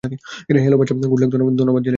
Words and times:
Hello, 0.55 0.77
বাচ্চা, 0.77 0.93
good 1.01 1.19
lakh,- 1.21 1.29
ধন্যবাদ, 1.33 1.53
জলি 1.55 1.83
জি। 1.83 1.89